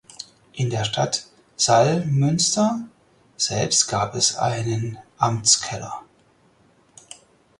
[0.53, 1.27] In der Stadt
[1.57, 2.87] Salmünster
[3.37, 6.01] selbst gab es einen Amtskeller.